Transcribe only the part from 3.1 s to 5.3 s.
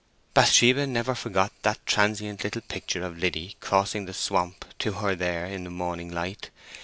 Liddy crossing the swamp to her